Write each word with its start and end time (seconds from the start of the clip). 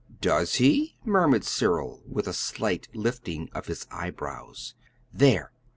"Does 0.19 0.55
he?" 0.55 0.95
murmured 1.05 1.43
Cyril, 1.43 2.01
with 2.07 2.27
a 2.27 2.33
slight 2.33 2.87
lifting 2.95 3.51
of 3.53 3.67
his 3.67 3.85
eyebrows. 3.91 4.73
"There! 5.13 5.51